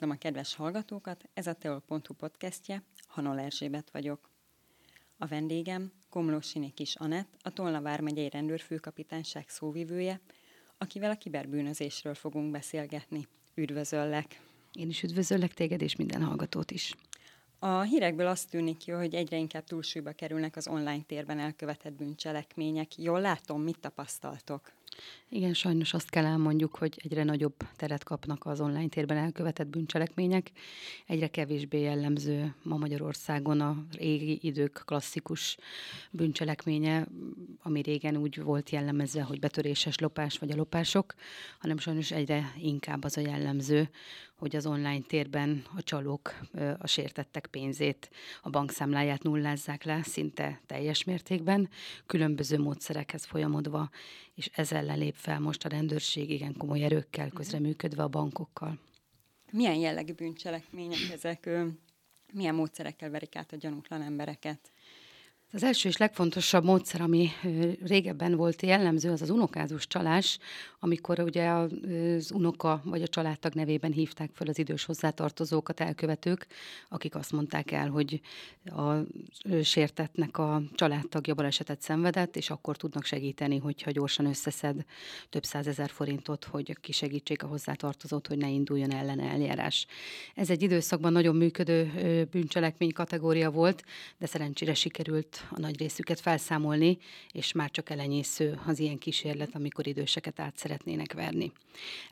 [0.00, 4.30] Üdvözlöm a kedves hallgatókat, ez a Teol.hu podcastje, Hanol Erzsébet vagyok.
[5.18, 10.20] A vendégem Komlósiné Kis Anett, a Tolna vármegyei rendőrfőkapitányság szóvivője,
[10.78, 13.26] akivel a kiberbűnözésről fogunk beszélgetni.
[13.54, 14.40] Üdvözöllek!
[14.72, 16.94] Én is üdvözöllek téged és minden hallgatót is.
[17.58, 22.98] A hírekből azt tűnik ki, hogy egyre inkább túlsúlyba kerülnek az online térben elkövetett bűncselekmények.
[22.98, 24.72] Jól látom, mit tapasztaltok?
[25.28, 30.50] Igen, sajnos azt kell elmondjuk, hogy egyre nagyobb teret kapnak az online térben elkövetett bűncselekmények.
[31.06, 35.56] Egyre kevésbé jellemző ma Magyarországon a régi idők klasszikus
[36.10, 37.06] bűncselekménye,
[37.62, 41.14] ami régen úgy volt jellemezve, hogy betöréses lopás vagy a lopások,
[41.58, 43.88] hanem sajnos egyre inkább az a jellemző,
[44.40, 46.34] hogy az online térben a csalók
[46.78, 48.10] a sértettek pénzét,
[48.42, 51.68] a bankszámláját nullázzák le szinte teljes mértékben,
[52.06, 53.90] különböző módszerekhez folyamodva,
[54.34, 57.34] és ez ellen lép fel most a rendőrség igen komoly erőkkel mhm.
[57.34, 58.78] közreműködve a bankokkal.
[59.50, 61.48] Milyen jellegű bűncselekmények ezek?
[62.32, 64.70] Milyen módszerekkel verik át a gyanútlan embereket?
[65.52, 67.28] Az első és legfontosabb módszer, ami
[67.82, 70.38] régebben volt jellemző, az az unokázós csalás,
[70.78, 76.46] amikor ugye az unoka vagy a családtag nevében hívták fel az idős hozzátartozókat, elkövetők,
[76.88, 78.20] akik azt mondták el, hogy
[78.64, 78.92] a
[79.62, 84.84] sértetnek a családtagja balesetet szenvedett, és akkor tudnak segíteni, hogyha gyorsan összeszed
[85.28, 89.86] több százezer forintot, hogy kisegítsék a hozzátartozót, hogy ne induljon ellen eljárás.
[90.34, 91.90] Ez egy időszakban nagyon működő
[92.30, 93.84] bűncselekmény kategória volt,
[94.18, 96.98] de szerencsére sikerült a nagy részüket felszámolni,
[97.32, 101.52] és már csak elenyésző az ilyen kísérlet, amikor időseket át szeretnének verni.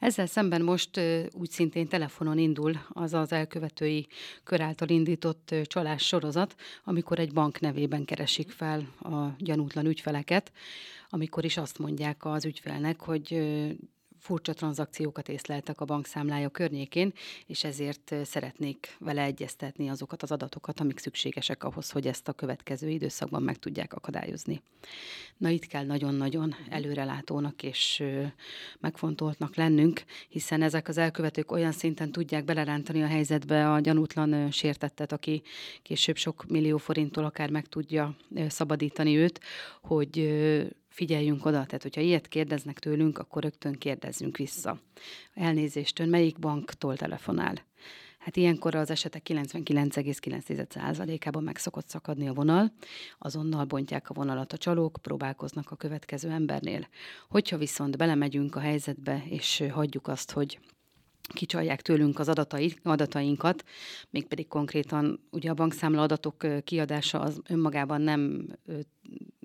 [0.01, 1.01] Ezzel szemben most
[1.33, 4.07] úgy szintén telefonon indul az az elkövetői
[4.45, 10.53] kör által indított csalás sorozat, amikor egy bank nevében keresik fel a gyanútlan ügyfeleket,
[11.11, 13.43] amikor is azt mondják az ügyfelnek, hogy
[14.19, 17.13] furcsa tranzakciókat észleltek a bankszámlája környékén,
[17.47, 22.89] és ezért szeretnék vele egyeztetni azokat az adatokat, amik szükségesek ahhoz, hogy ezt a következő
[22.89, 24.63] időszakban meg tudják akadályozni.
[25.37, 28.03] Na itt kell nagyon-nagyon előrelátónak és
[28.81, 35.13] megfontoltnak lennünk, hiszen ezek az elkövetők olyan szinten tudják belerántani a helyzetbe a gyanútlan sértettet,
[35.13, 35.43] aki
[35.83, 38.17] később sok millió forinttól akár meg tudja
[38.49, 39.41] szabadítani őt,
[39.83, 40.19] hogy
[40.89, 44.81] figyeljünk oda, tehát hogyha ilyet kérdeznek tőlünk, akkor rögtön kérdezzünk vissza.
[45.35, 47.67] Elnézést, ön melyik banktól telefonál?
[48.19, 52.73] Hát ilyenkor az esetek 99,9%-ában meg szokott szakadni a vonal,
[53.19, 56.89] azonnal bontják a vonalat a csalók, próbálkoznak a következő embernél.
[57.29, 60.59] Hogyha viszont belemegyünk a helyzetbe, és hagyjuk azt, hogy
[61.35, 63.65] kicsalják tőlünk az adatai, adatainkat,
[64.11, 68.47] mégpedig konkrétan ugye a bankszámla adatok kiadása az önmagában nem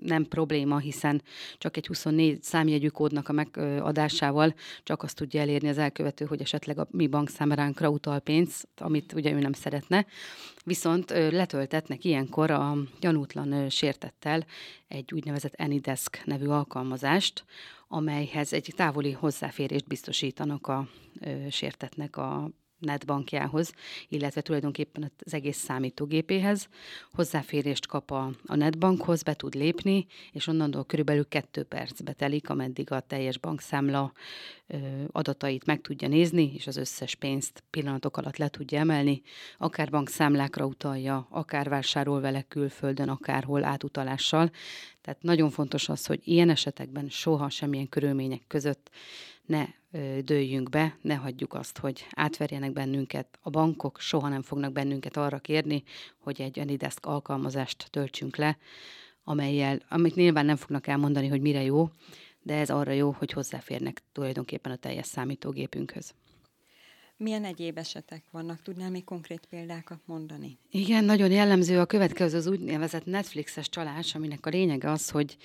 [0.04, 1.22] nem probléma, hiszen
[1.58, 6.78] csak egy 24 számjegyű kódnak a megadásával csak azt tudja elérni az elkövető, hogy esetleg
[6.78, 10.06] a mi bankszámlánkra utal pénzt, amit ugye ő nem szeretne.
[10.64, 14.46] Viszont letöltetnek ilyenkor a gyanútlan sértettel
[14.88, 17.44] egy úgynevezett Anydesk nevű alkalmazást,
[17.88, 20.88] amelyhez egy távoli hozzáférést biztosítanak a
[21.50, 22.50] sértetnek a
[22.84, 23.72] netbankjához,
[24.08, 26.68] illetve tulajdonképpen az egész számítógépéhez.
[27.12, 32.90] Hozzáférést kap a, a netbankhoz, be tud lépni, és onnantól körülbelül kettő percbe telik, ameddig
[32.90, 34.12] a teljes bankszámla
[34.66, 34.76] ö,
[35.12, 39.22] adatait meg tudja nézni, és az összes pénzt pillanatok alatt le tudja emelni,
[39.58, 44.50] akár bankszámlákra utalja, akár vásárol vele külföldön, akárhol átutalással.
[45.00, 48.90] Tehát nagyon fontos az, hogy ilyen esetekben soha semmilyen körülmények között
[49.46, 49.66] ne
[50.24, 53.38] dőljünk be, ne hagyjuk azt, hogy átverjenek bennünket.
[53.40, 55.82] A bankok soha nem fognak bennünket arra kérni,
[56.18, 58.58] hogy egy Anydesk alkalmazást töltsünk le,
[59.24, 61.88] amelyel, amit nyilván nem fognak elmondani, hogy mire jó,
[62.42, 66.14] de ez arra jó, hogy hozzáférnek tulajdonképpen a teljes számítógépünkhöz.
[67.16, 68.62] Milyen egyéb esetek vannak?
[68.62, 70.58] Tudnál még konkrét példákat mondani?
[70.70, 75.36] Igen, nagyon jellemző a következő az úgynevezett Netflixes csalás, aminek a lényege az, hogy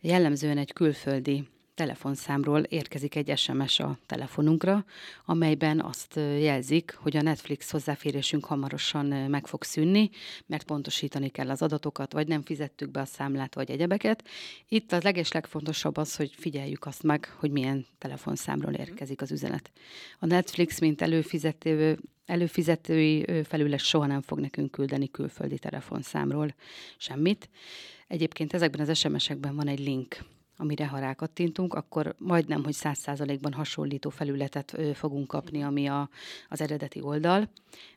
[0.00, 4.84] jellemzően egy külföldi telefonszámról érkezik egy SMS a telefonunkra,
[5.24, 10.10] amelyben azt jelzik, hogy a Netflix hozzáférésünk hamarosan meg fog szűnni,
[10.46, 14.24] mert pontosítani kell az adatokat, vagy nem fizettük be a számlát, vagy egyebeket.
[14.68, 18.80] Itt a legeslegfontosabb az, hogy figyeljük azt meg, hogy milyen telefonszámról mhm.
[18.80, 19.70] érkezik az üzenet.
[20.18, 26.54] A Netflix, mint előfizető előfizetői felület soha nem fog nekünk küldeni külföldi telefonszámról
[26.96, 27.48] semmit.
[28.08, 30.18] Egyébként ezekben az SMS-ekben van egy link,
[30.56, 36.08] amire ha rákattintunk, akkor majdnem, hogy száz százalékban hasonlító felületet fogunk kapni, ami a,
[36.48, 37.50] az eredeti oldal.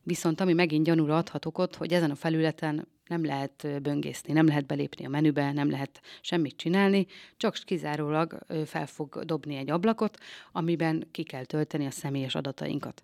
[0.04, 4.66] Viszont ami megint gyanúra adhat okot, hogy ezen a felületen nem lehet böngészni, nem lehet
[4.66, 7.08] belépni a menübe, nem lehet semmit csinálni,
[7.38, 10.18] csak kizárólag fel fog dobni egy ablakot,
[10.52, 13.02] amiben ki kell tölteni a személyes adatainkat.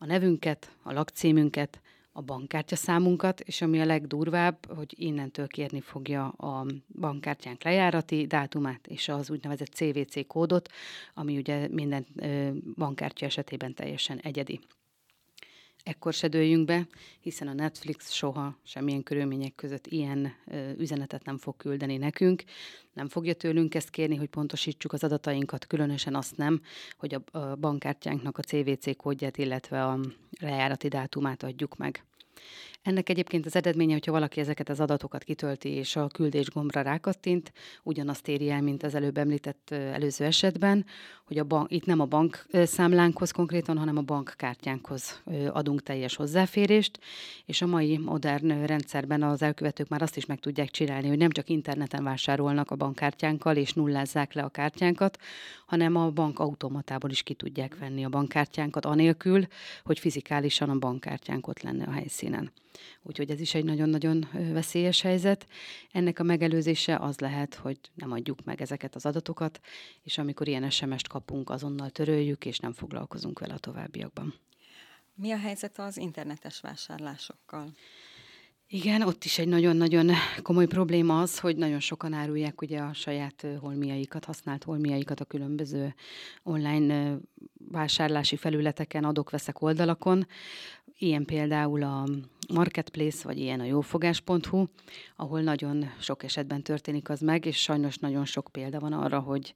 [0.00, 1.80] a nevünket, a lakcímünket,
[2.18, 6.66] a bankkártya számunkat, és ami a legdurvább, hogy innentől kérni fogja a
[7.00, 10.68] bankkártyánk lejárati dátumát és az úgynevezett CVC kódot,
[11.14, 12.06] ami ugye minden
[12.76, 14.60] bankkártya esetében teljesen egyedi
[15.88, 16.86] ekkor se dőljünk be,
[17.20, 22.42] hiszen a Netflix soha semmilyen körülmények között ilyen ö, üzenetet nem fog küldeni nekünk.
[22.92, 26.60] Nem fogja tőlünk ezt kérni, hogy pontosítsuk az adatainkat, különösen azt nem,
[26.98, 29.98] hogy a, a bankkártyánknak a CVC kódját, illetve a
[30.40, 32.07] lejárati dátumát adjuk meg.
[32.82, 37.52] Ennek egyébként az eredménye, hogyha valaki ezeket az adatokat kitölti és a küldés gombra rákattint,
[37.82, 40.86] ugyanazt éri el, mint az előbb említett előző esetben,
[41.24, 46.98] hogy a bank, itt nem a bank számlánkhoz konkrétan, hanem a bankkártyánkhoz adunk teljes hozzáférést,
[47.44, 51.30] és a mai modern rendszerben az elkövetők már azt is meg tudják csinálni, hogy nem
[51.30, 55.18] csak interneten vásárolnak a bankkártyánkkal és nullázzák le a kártyánkat,
[55.66, 59.46] hanem a bank automatából is ki tudják venni a bankkártyánkat, anélkül,
[59.84, 62.27] hogy fizikálisan a bankkártyánk ott lenne a helyszínen.
[63.02, 65.46] Úgyhogy ez is egy nagyon-nagyon veszélyes helyzet.
[65.92, 69.60] Ennek a megelőzése az lehet, hogy nem adjuk meg ezeket az adatokat,
[70.02, 74.34] és amikor ilyen SMS-t kapunk, azonnal töröljük, és nem foglalkozunk vele a továbbiakban.
[75.14, 77.72] Mi a helyzet az internetes vásárlásokkal?
[78.70, 80.10] Igen, ott is egy nagyon-nagyon
[80.42, 85.94] komoly probléma az, hogy nagyon sokan árulják ugye a saját holmiaikat, használt holmiaikat a különböző
[86.42, 87.18] online
[87.70, 90.26] vásárlási felületeken, adok-veszek oldalakon.
[91.00, 92.04] Ilyen például a
[92.54, 94.64] Marketplace, vagy ilyen a jófogás.hu,
[95.16, 99.54] ahol nagyon sok esetben történik az meg, és sajnos nagyon sok példa van arra, hogy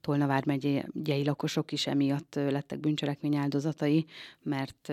[0.00, 4.06] Tolnavár megyei lakosok is emiatt lettek bűncselekmény áldozatai,
[4.42, 4.92] mert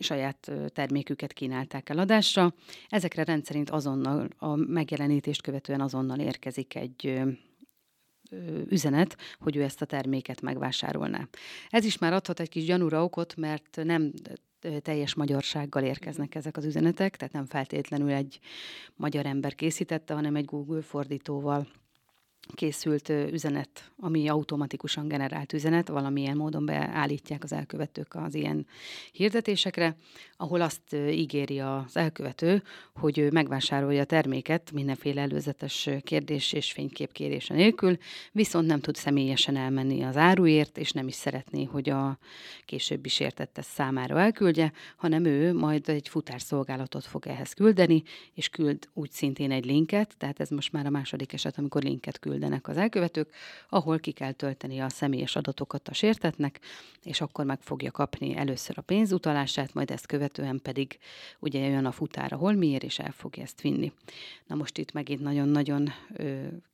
[0.00, 2.54] saját terméküket kínálták eladásra.
[2.88, 7.22] Ezekre rendszerint azonnal, a megjelenítést követően azonnal érkezik egy
[8.68, 11.28] üzenet, hogy ő ezt a terméket megvásárolná.
[11.68, 14.12] Ez is már adhat egy kis gyanúra okot, mert nem
[14.82, 18.38] teljes magyarsággal érkeznek ezek az üzenetek, tehát nem feltétlenül egy
[18.96, 21.66] magyar ember készítette, hanem egy Google fordítóval
[22.54, 28.66] készült üzenet, ami automatikusan generált üzenet, valamilyen módon beállítják az elkövetők az ilyen
[29.12, 29.96] hirdetésekre,
[30.36, 32.62] ahol azt ígéri az elkövető,
[32.94, 37.96] hogy ő megvásárolja a terméket mindenféle előzetes kérdés és fényképkérése nélkül,
[38.32, 42.18] viszont nem tud személyesen elmenni az áruért, és nem is szeretné, hogy a
[42.64, 48.02] későbbi sértette számára elküldje, hanem ő majd egy futárszolgálatot fog ehhez küldeni,
[48.34, 52.18] és küld úgy szintén egy linket, tehát ez most már a második eset, amikor linket
[52.18, 53.34] küld küldenek az elkövetők,
[53.68, 56.60] ahol ki kell tölteni a személyes adatokat a sértetnek,
[57.02, 60.98] és akkor meg fogja kapni először a pénzutalását, majd ezt követően pedig
[61.38, 63.92] ugye jön a futára holmiért, és el fogja ezt vinni.
[64.46, 65.88] Na most itt megint nagyon-nagyon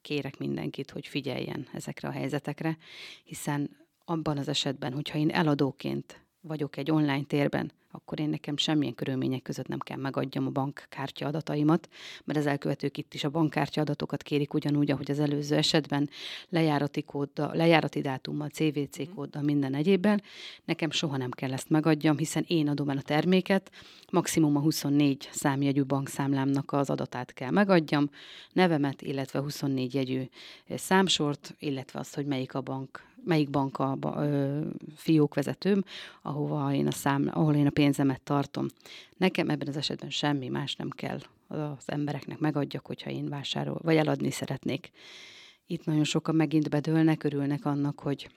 [0.03, 2.77] kérek mindenkit, hogy figyeljen ezekre a helyzetekre,
[3.25, 8.95] hiszen abban az esetben, hogyha én eladóként vagyok egy online térben, akkor én nekem semmilyen
[8.95, 11.89] körülmények között nem kell megadjam a bankkártya adataimat,
[12.25, 16.09] mert az elkövetők itt is a bankkártya adatokat kérik ugyanúgy, ahogy az előző esetben,
[16.49, 19.15] lejárati, kóddal, lejárati dátummal, CVC mhm.
[19.15, 20.23] kóddal, minden egyébben.
[20.65, 23.71] Nekem soha nem kell ezt megadjam, hiszen én adom el a terméket,
[24.11, 28.11] maximum a 24 számjegyű bankszámlámnak az adatát kell megadjam,
[28.53, 30.23] nevemet, illetve 24 jegyű
[30.69, 34.61] számsort, illetve azt, hogy melyik a bank melyik bank a ö,
[34.97, 35.85] fiókvezetőm,
[36.23, 38.67] ahova én a szám, ahol én a pénzemet tartom.
[39.17, 43.97] Nekem ebben az esetben semmi más nem kell az embereknek megadjak, hogyha én vásárol, vagy
[43.97, 44.91] eladni szeretnék.
[45.67, 48.31] Itt nagyon sokan megint bedőlnek, örülnek annak, hogy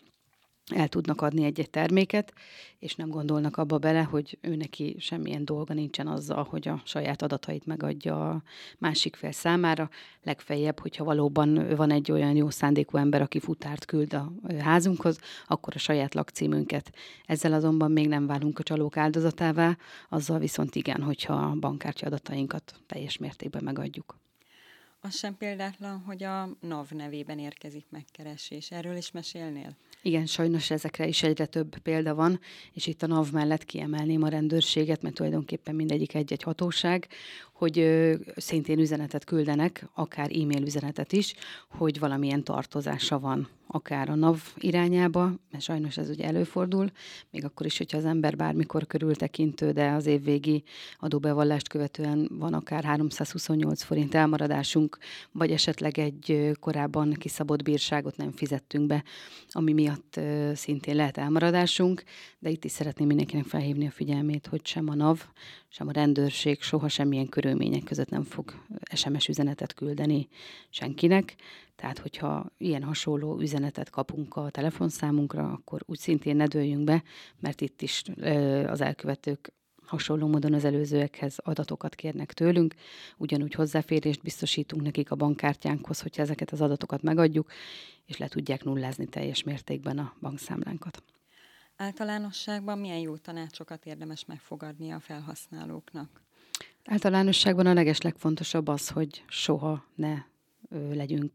[0.76, 2.34] el tudnak adni egy-egy terméket,
[2.80, 7.22] és nem gondolnak abba bele, hogy ő neki semmilyen dolga nincsen azzal, hogy a saját
[7.22, 8.44] adatait megadja a
[8.78, 9.90] másik fél számára.
[10.24, 15.74] Legfeljebb, hogyha valóban van egy olyan jó szándékú ember, aki futárt küld a házunkhoz, akkor
[15.76, 16.92] a saját lakcímünket.
[17.26, 19.78] Ezzel azonban még nem válunk a csalók áldozatává,
[20.10, 24.18] azzal viszont igen, hogyha a bankkártya adatainkat teljes mértékben megadjuk.
[25.02, 28.72] Az sem példátlan, hogy a NAV nevében érkezik megkeresés.
[28.72, 29.76] Erről is mesélnél?
[30.08, 32.40] Igen, sajnos ezekre is egyre több példa van,
[32.74, 37.08] és itt a NAV mellett kiemelném a rendőrséget, mert tulajdonképpen mindegyik egy-egy hatóság,
[37.54, 37.90] hogy
[38.36, 41.34] szintén üzenetet küldenek, akár e-mail üzenetet is,
[41.70, 46.92] hogy valamilyen tartozása van akár a NAV irányába, mert sajnos ez ugye előfordul,
[47.30, 50.64] még akkor is, hogyha az ember bármikor körültekintő, de az évvégi
[51.00, 54.98] adóbevallást követően van akár 328 forint elmaradásunk,
[55.32, 59.04] vagy esetleg egy korábban kiszabott bírságot nem fizettünk be,
[59.50, 60.20] ami miatt
[60.54, 62.04] szintén lehet elmaradásunk,
[62.40, 65.26] de itt is szeretném mindenkinek felhívni a figyelmét, hogy sem a NAV,
[65.70, 68.54] sem a rendőrség soha semmilyen körülmények között nem fog
[68.94, 70.28] SMS üzenetet küldeni
[70.70, 71.36] senkinek,
[71.78, 77.04] Tehát, hogyha ilyen hasonló üzenetet kapunk a telefonszámunkra, akkor úgy szintén ne dőljünk be,
[77.40, 78.04] mert itt is
[78.68, 79.54] az elkövetők
[79.86, 82.76] hasonló módon az előzőekhez adatokat kérnek tőlünk,
[83.18, 87.52] ugyanúgy hozzáférést biztosítunk nekik a bankkártyánkhoz, hogyha ezeket az adatokat megadjuk,
[88.06, 91.04] és le tudják nullázni teljes mértékben a bankszámlánkat.
[91.76, 96.22] Általánosságban milyen jó tanácsokat érdemes megfogadni a felhasználóknak?
[96.86, 100.16] Általánosságban a legeslegfontosabb az, hogy soha ne
[100.70, 101.34] legyünk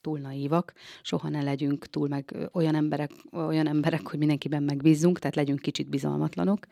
[0.00, 5.36] túl naívak, soha ne legyünk túl meg olyan emberek, olyan emberek, hogy mindenkiben megbízzunk, tehát
[5.36, 6.66] legyünk kicsit bizalmatlanok.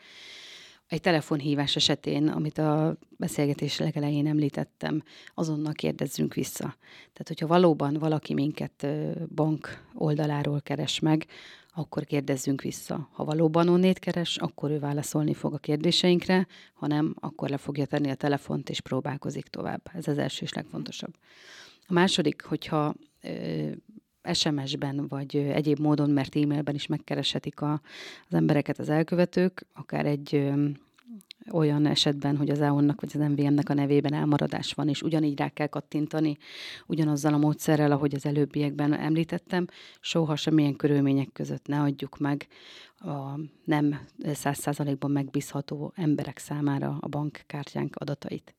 [0.88, 5.02] Egy telefonhívás esetén, amit a beszélgetés legelején említettem,
[5.34, 6.76] azonnal kérdezzünk vissza.
[7.12, 8.86] Tehát, hogyha valóban valaki minket
[9.34, 11.26] bank oldaláról keres meg,
[11.74, 13.08] akkor kérdezzünk vissza.
[13.12, 17.86] Ha valóban onnét keres, akkor ő válaszolni fog a kérdéseinkre, ha nem, akkor le fogja
[17.86, 19.90] tenni a telefont és próbálkozik tovább.
[19.94, 21.14] Ez az első és legfontosabb.
[21.86, 22.94] A második, hogyha
[24.32, 27.72] SMS-ben vagy egyéb módon, mert e-mailben is megkereshetik a,
[28.28, 30.52] az embereket az elkövetők, akár egy
[31.52, 35.48] olyan esetben, hogy az EON-nak vagy az MVM-nek a nevében elmaradás van, és ugyanígy rá
[35.48, 36.36] kell kattintani,
[36.86, 39.66] ugyanazzal a módszerrel, ahogy az előbbiekben említettem,
[40.00, 42.46] soha semmilyen körülmények között ne adjuk meg
[43.00, 48.54] a nem száz százalékban megbízható emberek számára a bankkártyánk adatait.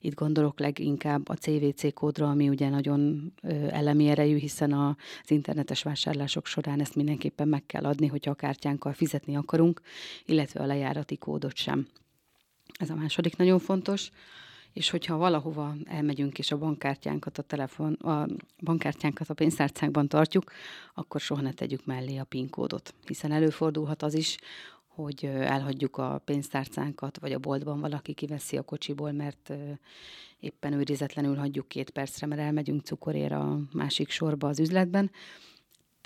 [0.00, 3.32] Itt gondolok leginkább a CVC kódra, ami ugye nagyon
[3.70, 8.92] elemi erejű, hiszen az internetes vásárlások során ezt mindenképpen meg kell adni, hogyha a kártyánkkal
[8.92, 9.80] fizetni akarunk,
[10.24, 11.86] illetve a lejárati kódot sem.
[12.78, 14.10] Ez a második nagyon fontos.
[14.72, 18.26] És hogyha valahova elmegyünk, és a bankkártyánkat a telefon, a
[18.60, 20.52] bankkártyánkat a pénztárcánkban tartjuk,
[20.94, 24.36] akkor soha ne tegyük mellé a PIN kódot, hiszen előfordulhat az is,
[24.86, 29.52] hogy elhagyjuk a pénztárcánkat, vagy a boltban valaki kiveszi a kocsiból, mert
[30.40, 35.10] éppen őrizetlenül hagyjuk két percre, mert elmegyünk cukorér a másik sorba az üzletben,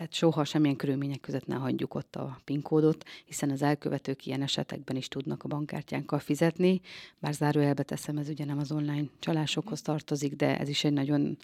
[0.02, 4.42] tehát soha semmilyen körülmények között ne hagyjuk ott a PIN kódot, hiszen az elkövetők ilyen
[4.42, 6.80] esetekben is tudnak a bankkártyánkkal fizetni,
[7.18, 11.36] bár zárójelbe teszem, ez ugye nem az online csalásokhoz tartozik, de ez is egy nagyon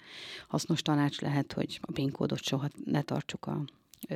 [0.47, 3.63] hasznos tanács lehet, hogy a PIN kódot soha ne tartsuk a,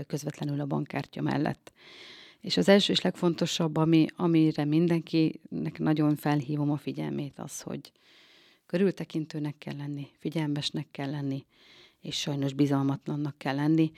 [0.07, 1.73] közvetlenül a bankkártya mellett.
[2.41, 7.91] És az első és legfontosabb, ami, amire mindenkinek nagyon felhívom a figyelmét, az, hogy
[8.65, 11.45] körültekintőnek kell lenni, figyelmesnek kell lenni,
[12.03, 13.91] és sajnos bizalmatlannak kell lenni,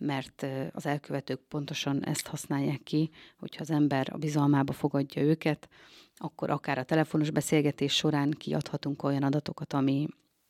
[0.00, 5.68] mert az elkövetők pontosan ezt használják ki, hogyha az ember a bizalmába fogadja őket,
[6.16, 10.06] akkor akár a telefonos beszélgetés során kiadhatunk olyan adatokat, ami,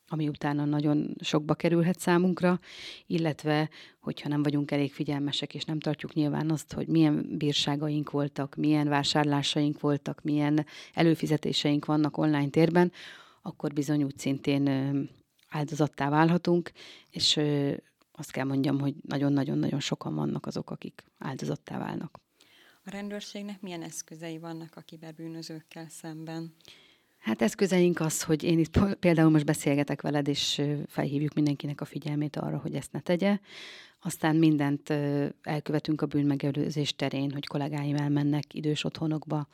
[0.07, 2.61] ami utána nagyon sokba kerülhet számunkra,
[3.07, 3.69] illetve
[4.00, 8.88] hogyha nem vagyunk elég figyelmesek, és nem tartjuk nyilván azt, hogy milyen bírságaink voltak, milyen
[8.88, 12.92] vásárlásaink voltak, milyen előfizetéseink vannak online térben,
[13.42, 14.69] akkor bizony úgy szintén
[15.49, 16.71] áldozattá válhatunk,
[17.11, 17.40] és
[18.20, 22.18] azt kell mondjam, hogy nagyon-nagyon-nagyon sokan vannak azok, akik áldozattá válnak.
[22.84, 26.54] A rendőrségnek milyen eszközei vannak a kiberbűnözőkkel szemben?
[27.18, 32.36] Hát eszközeink az, hogy én itt például most beszélgetek veled, és felhívjuk mindenkinek a figyelmét
[32.36, 33.38] arra, hogy ezt ne tegye.
[34.02, 34.90] Aztán mindent
[35.42, 39.47] elkövetünk a bűnmegelőzés terén, hogy kollégáim elmennek idős otthonokba,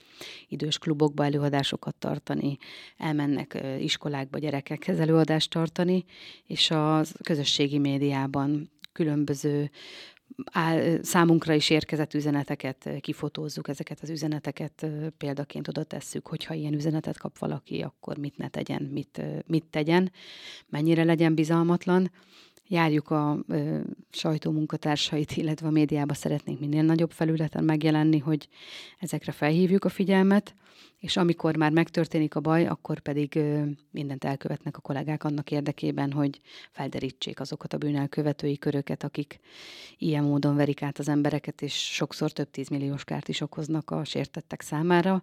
[0.48, 2.56] idős klubokba előadásokat tartani,
[2.96, 6.04] elmennek iskolákba gyerekekhez előadást tartani,
[6.46, 9.70] és a közösségi médiában különböző
[11.02, 14.86] számunkra is érkezett üzeneteket kifotózzuk, ezeket az üzeneteket
[15.18, 20.12] példaként oda tesszük, hogyha ilyen üzenetet kap valaki, akkor mit ne tegyen, mit, mit tegyen,
[20.68, 22.10] mennyire legyen bizalmatlan,
[22.68, 23.78] járjuk a ö,
[24.10, 28.48] sajtómunkatársait, illetve a médiába szeretnénk minél nagyobb felületen megjelenni, hogy
[28.98, 30.54] ezekre felhívjuk a figyelmet,
[30.98, 36.12] és amikor már megtörténik a baj, akkor pedig ö, mindent elkövetnek a kollégák annak érdekében,
[36.12, 39.40] hogy felderítsék azokat a bűnelkövetői köröket, akik
[39.98, 44.60] ilyen módon verik át az embereket, és sokszor több tízmilliós kárt is okoznak a sértettek
[44.60, 45.22] számára,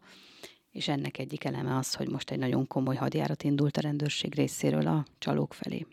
[0.71, 4.88] és ennek egyik eleme az, hogy most egy nagyon komoly hadjárat indult a rendőrség részéről
[4.88, 5.85] a csalók felé.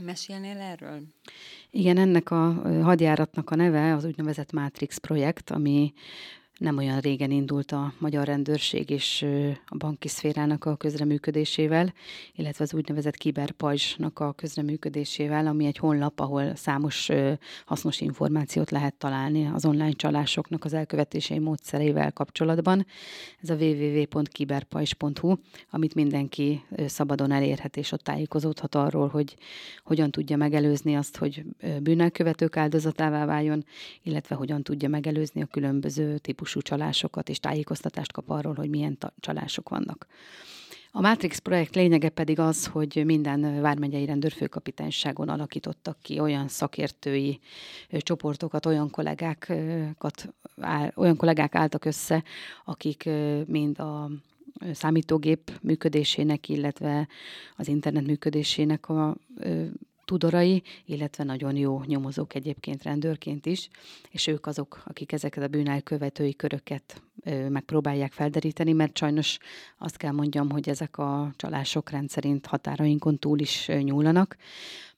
[0.00, 1.02] Mesélnél erről?
[1.70, 5.92] Igen, ennek a hadjáratnak a neve az úgynevezett Matrix projekt, ami
[6.62, 9.26] nem olyan régen indult a magyar rendőrség és
[9.66, 11.92] a banki szférának a közreműködésével,
[12.34, 17.10] illetve az úgynevezett kiberpajzsnak a közreműködésével, ami egy honlap, ahol számos
[17.64, 22.86] hasznos információt lehet találni az online csalásoknak az elkövetései módszereivel kapcsolatban.
[23.42, 25.34] Ez a www.kiberpajzs.hu,
[25.70, 29.36] amit mindenki szabadon elérhet, és ott tájékozódhat arról, hogy
[29.84, 31.44] hogyan tudja megelőzni azt, hogy
[31.80, 33.64] bűnelkövetők áldozatává váljon,
[34.02, 38.98] illetve hogyan tudja megelőzni a különböző típusú típusú csalásokat, és tájékoztatást kap arról, hogy milyen
[39.20, 40.06] csalások vannak.
[40.90, 47.40] A Matrix projekt lényege pedig az, hogy minden vármegyei rendőrfőkapitányságon alakítottak ki olyan szakértői
[47.90, 50.34] csoportokat, olyan kollégákat,
[50.94, 52.22] olyan kollégák álltak össze,
[52.64, 53.08] akik
[53.46, 54.10] mind a
[54.72, 57.08] számítógép működésének, illetve
[57.56, 59.16] az internet működésének a
[60.04, 63.68] tudorai, illetve nagyon jó nyomozók egyébként rendőrként is,
[64.10, 69.38] és ők azok, akik ezeket a bűnelkövetői köröket ö, megpróbálják felderíteni, mert sajnos
[69.78, 74.36] azt kell mondjam, hogy ezek a csalások rendszerint határainkon túl is nyúlanak,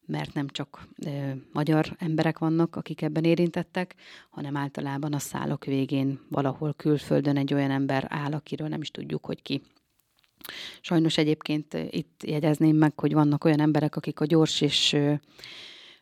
[0.06, 3.94] mert nem csak ö, magyar emberek vannak, akik ebben érintettek,
[4.30, 9.24] hanem általában a szálok végén valahol külföldön egy olyan ember áll, akiről nem is tudjuk,
[9.24, 9.62] hogy ki.
[10.80, 14.96] Sajnos egyébként itt jegyezném meg, hogy vannak olyan emberek, akik a gyors és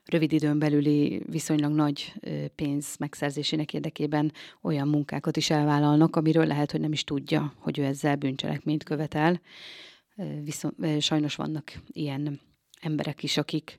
[0.04, 2.12] rövid időn belüli viszonylag nagy
[2.54, 4.32] pénz megszerzésének érdekében
[4.62, 9.40] olyan munkákat is elvállalnak, amiről lehet, hogy nem is tudja, hogy ő ezzel bűncselekményt követel.
[10.42, 12.40] Viszont sajnos vannak ilyen
[12.80, 13.78] emberek is, akik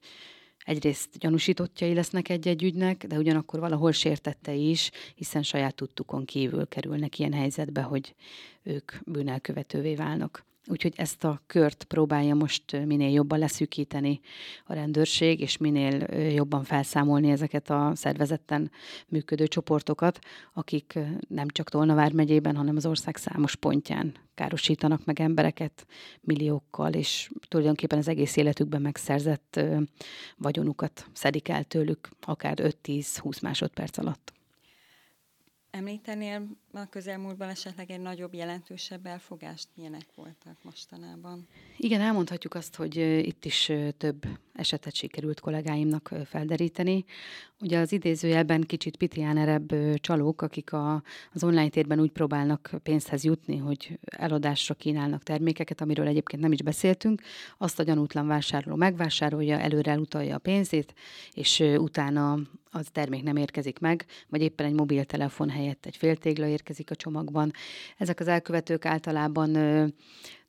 [0.58, 7.20] egyrészt gyanúsítottjai lesznek egy-egy ügynek, de ugyanakkor valahol sértette is, hiszen saját tudtukon kívül kerülnek
[7.20, 8.16] ilyen helyzetbe, hogy
[8.64, 10.46] ők bűnelkövetővé válnak.
[10.68, 14.20] Úgyhogy ezt a kört próbálja most minél jobban leszűkíteni
[14.66, 16.00] a rendőrség, és minél
[16.34, 18.72] jobban felszámolni ezeket a szervezetten
[19.08, 20.20] működő csoportokat,
[20.54, 25.86] akik nem csak Tolnavár megyében, hanem az ország számos pontján károsítanak meg embereket
[26.22, 29.60] milliókkal, és tulajdonképpen az egész életükben megszerzett
[30.38, 34.34] vagyonukat szedik el tőlük, akár 5-10-20 másodperc alatt.
[35.76, 39.68] Említenél a közelmúltban esetleg egy nagyobb, jelentősebb elfogást?
[39.76, 41.48] Milyenek voltak mostanában?
[41.78, 42.96] Igen, elmondhatjuk azt, hogy
[43.28, 47.06] itt is több esetet sikerült kollégáimnak felderíteni.
[47.60, 53.58] Ugye az idézőjelben kicsit pitiánerebb csalók, akik a, az online térben úgy próbálnak pénzhez jutni,
[53.58, 57.22] hogy eladásra kínálnak termékeket, amiről egyébként nem is beszéltünk,
[57.58, 60.94] azt a gyanútlan vásárló megvásárolja, előre elutalja a pénzét,
[61.34, 62.40] és utána
[62.72, 67.52] az termék nem érkezik meg, vagy éppen egy mobiltelefon helyett egy féltégla érkezik a csomagban.
[67.98, 69.56] Ezek az elkövetők általában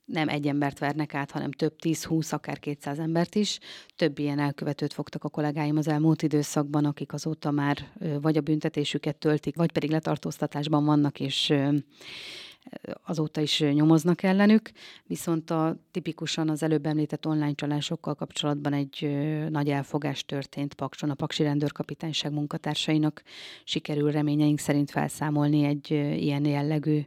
[0.05, 3.59] nem egy embert vernek át, hanem több 10-20, akár 200 embert is.
[3.95, 7.91] Több ilyen elkövetőt fogtak a kollégáim az elmúlt időszakban, akik azóta már
[8.21, 11.53] vagy a büntetésüket töltik, vagy pedig letartóztatásban vannak, és
[13.03, 14.71] azóta is nyomoznak ellenük,
[15.03, 19.17] viszont a tipikusan az előbb említett online csalásokkal kapcsolatban egy
[19.49, 21.09] nagy elfogás történt Pakson.
[21.09, 23.23] A Paksi rendőrkapitányság munkatársainak
[23.63, 27.01] sikerül reményeink szerint felszámolni egy ilyen jellegű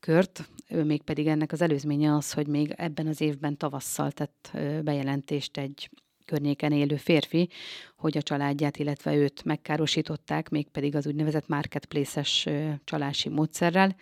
[0.00, 4.50] kört, mégpedig ennek az előzménye az, hogy még ebben az évben tavasszal tett
[4.82, 5.90] bejelentést egy
[6.24, 7.48] környéken élő férfi,
[7.96, 12.48] hogy a családját, illetve őt megkárosították, mégpedig az úgynevezett marketplace-es
[12.84, 13.96] csalási módszerrel.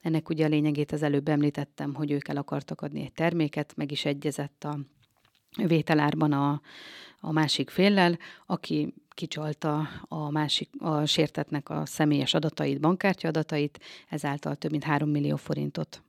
[0.00, 3.92] Ennek ugye a lényegét az előbb említettem, hogy ők el akartak adni egy terméket, meg
[3.92, 4.78] is egyezett a
[5.56, 6.60] vételárban a,
[7.20, 14.56] a másik féllel, aki kicsalta a másik, a sértetnek a személyes adatait, bankkártya adatait, ezáltal
[14.56, 16.02] több mint 3 millió forintot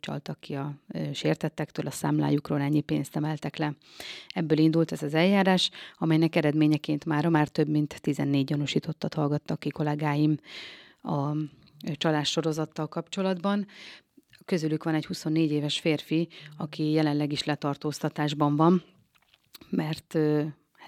[0.00, 0.74] csaltak ki a
[1.12, 3.74] sértettektől, a számlájukról ennyi pénzt emeltek le.
[4.28, 9.68] Ebből indult ez az eljárás, amelynek eredményeként már már több mint 14 gyanúsítottat hallgattak ki
[9.68, 10.36] kollégáim
[11.02, 11.32] a
[11.96, 13.66] csalás sorozattal kapcsolatban.
[14.44, 18.82] Közülük van egy 24 éves férfi, aki jelenleg is letartóztatásban van,
[19.70, 20.18] mert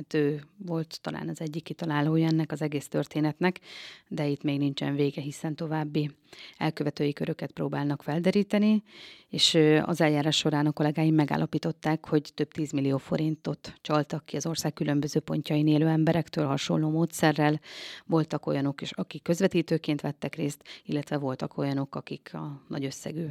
[0.01, 3.61] hát ő volt talán az egyik kitalálója ennek az egész történetnek,
[4.09, 6.11] de itt még nincsen vége, hiszen további
[6.57, 8.83] elkövetői köröket próbálnak felderíteni,
[9.29, 14.73] és az eljárás során a kollégáim megállapították, hogy több tízmillió forintot csaltak ki az ország
[14.73, 17.61] különböző pontjain élő emberektől hasonló módszerrel.
[18.07, 23.27] Voltak olyanok is, akik közvetítőként vettek részt, illetve voltak olyanok, akik a nagy összegű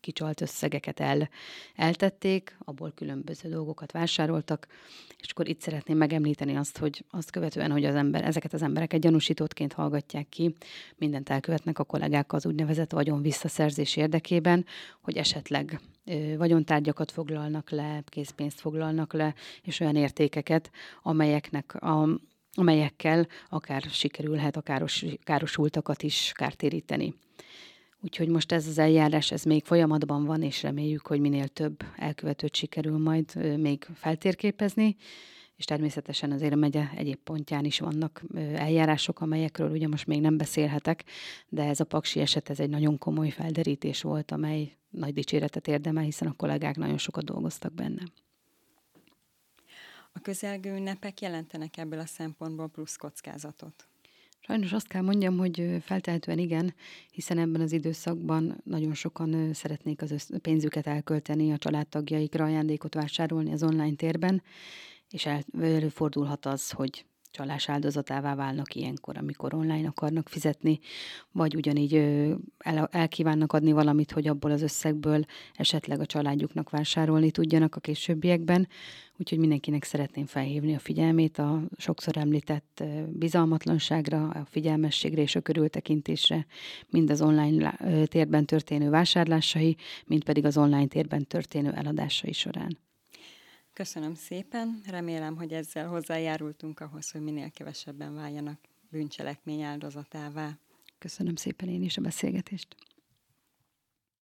[0.00, 1.28] kicsalt összegeket el,
[1.74, 4.66] eltették, abból különböző dolgokat vásároltak,
[5.20, 9.00] és akkor itt szeretném megemlíteni azt, hogy azt követően, hogy az ember, ezeket az embereket
[9.00, 10.54] gyanúsítottként hallgatják ki,
[10.96, 14.66] mindent elkövetnek a kollégák az úgynevezett vagyon visszaszerzés érdekében,
[15.00, 20.70] hogy esetleg ö, vagyontárgyakat foglalnak le, készpénzt foglalnak le, és olyan értékeket,
[21.02, 22.08] amelyeknek a
[22.58, 27.14] amelyekkel akár sikerülhet a káros, károsultakat is kártéríteni.
[28.00, 32.56] Úgyhogy most ez az eljárás, ez még folyamatban van, és reméljük, hogy minél több elkövetőt
[32.56, 34.96] sikerül majd még feltérképezni,
[35.56, 38.22] és természetesen azért a megye egyéb pontján is vannak
[38.54, 41.04] eljárások, amelyekről ugye most még nem beszélhetek,
[41.48, 46.04] de ez a paksi eset, ez egy nagyon komoly felderítés volt, amely nagy dicséretet érdemel,
[46.04, 48.02] hiszen a kollégák nagyon sokat dolgoztak benne.
[50.12, 53.88] A közelgő ünnepek jelentenek ebből a szempontból plusz kockázatot?
[54.46, 56.74] Sajnos azt kell mondjam, hogy feltehetően igen,
[57.10, 63.52] hiszen ebben az időszakban nagyon sokan szeretnék az össz- pénzüket elkölteni a családtagjaikra, ajándékot vásárolni
[63.52, 64.42] az online térben,
[65.10, 65.28] és
[65.60, 70.78] előfordulhat az, hogy csalás áldozatává válnak ilyenkor, amikor online akarnak fizetni,
[71.32, 71.94] vagy ugyanígy
[72.58, 78.68] el, elkívánnak adni valamit, hogy abból az összegből esetleg a családjuknak vásárolni tudjanak a későbbiekben.
[79.18, 86.46] Úgyhogy mindenkinek szeretném felhívni a figyelmét a sokszor említett bizalmatlanságra, a figyelmességre és a körültekintésre,
[86.90, 92.85] mind az online térben történő vásárlásai, mind pedig az online térben történő eladásai során.
[93.76, 98.58] Köszönöm szépen, remélem, hogy ezzel hozzájárultunk ahhoz, hogy minél kevesebben váljanak
[98.90, 100.58] bűncselekmény áldozatává.
[100.98, 102.76] Köszönöm szépen én is a beszélgetést.